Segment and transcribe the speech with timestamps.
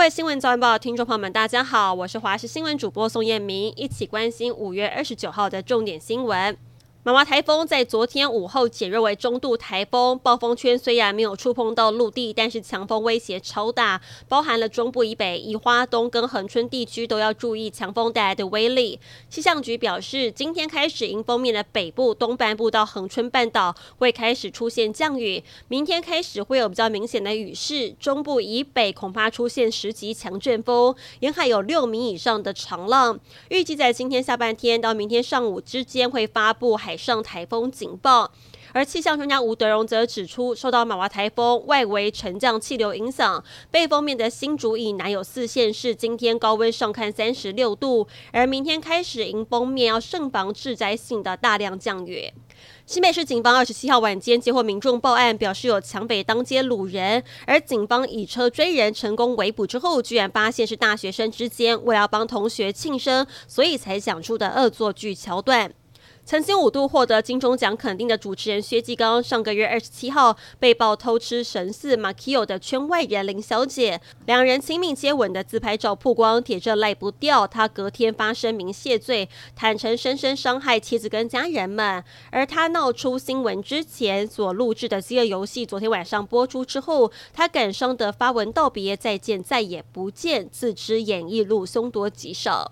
[0.00, 6.56] 各位新闻早晚报，听众朋友们，大家好，我是华视新闻主播宋燕明，一起关心五月二十九号的重点新闻。
[7.02, 13.98] 玛娃台风在昨天午后减弱为中度台风，暴风圈虽然没有触碰到陆地，但是强风威胁超大，
[14.28, 19.00] 包含了中部以北、宜花东跟恒春地区都要注意强风带来的威力。
[19.30, 33.18] 气象局表示，今天开始迎风面的北部、东半部到恒春半岛会开始出现降雨，明天开始会有比较明显的雨势，中部以北恐怕出现十级强阵风，沿海有六米以上的长浪。
[33.48, 38.32] 预计在今天下半天到明天上午之间会发布海海上台风警报，
[38.72, 52.32] 而气象专家吴德荣则指出，受到马娃台风外围沉降气流影响，背风面的新竹以南有四县市今天高温上看三十六度，而明天开始迎风面要慎防致灾性的大量降雨。
[52.84, 65.72] 新北市警方二十七号晚间接获民众报案，表示有强匪当街掳人，而警方以车追人成功围捕之后，居然发现是大学生之间为了帮同学庆生，所以才想出的恶作剧桥段。
[66.24, 77.48] 曾经五度获得金钟奖肯定的主持人薛继刚，上个月二十七号被曝偷吃神似马奎欧的圈外人林小姐，两人亲密接吻的自拍照曝光，铁证赖不掉。
[77.48, 82.04] 他隔天发声明谢罪，坦承深深伤害妻子跟家人们。
[82.30, 92.70] 而他闹出新闻之前所录制的饥饿游戏，昨天晚上播出之后，他感伤的发文道别，再见再也不见，自知演艺路凶多吉少。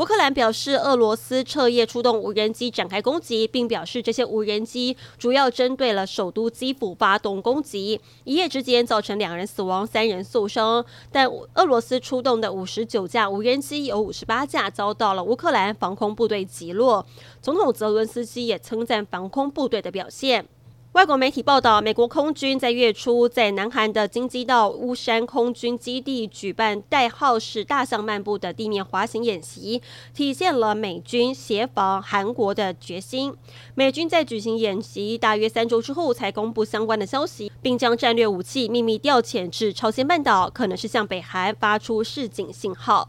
[0.00, 10.82] 乌克兰表示，俄罗斯彻夜出动无人机展开攻击，并表示这些无人机主要针对了首都基辅发动攻击，一夜之间造成两人死亡、三人受伤。
[11.12, 17.04] 但俄罗斯出动的五十九架无人机有五十八架遭到了乌克兰防空部队击落。
[17.42, 20.46] 总统泽伦斯基也称赞防空部队的表现。
[20.92, 29.80] 外国媒体报道，美国空军在月初在南韩的京畿道乌山空军基地举办代号是“大象漫步”的地面滑行演习，
[30.12, 33.32] 体现了美军协防韩国的决心。
[33.76, 43.08] 美军在举行演习大约三周之后，才公布相关的消息，并将战略武器秘密调遣至朝鲜半岛，可能是向北韩发出示警信号。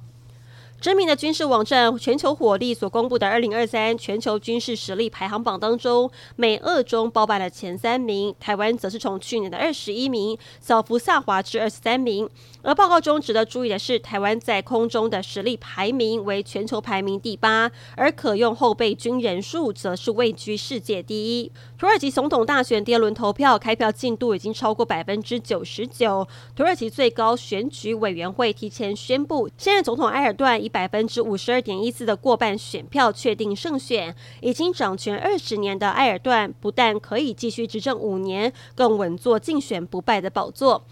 [0.82, 12.28] 知名的军事网站全球火力所公布的二零二三全球军事实力排行榜当中，美、俄、中包办了前三名，台湾则是从去年的二十一名小幅下滑至二十三名。
[12.64, 21.52] 而报告中值得注意的是，台湾在空中的实力排名为全球排名第八，而可用后备军人数则是位居世界第一。
[21.78, 40.86] 土耳其总统大选第二轮投票开票进度已经超过百分之九十九，土耳其最高选举委员会提前宣布，现任总统埃尔段以百分之五十二点一四的过半选票确定胜选，已经掌权二十年的埃尔段不但可以继续执政五年，更稳坐竞选不败的宝座。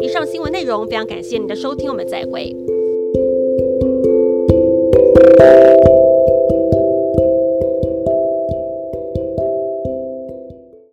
[0.00, 2.77] 以上新闻内容非常感谢您的收听，我们再会。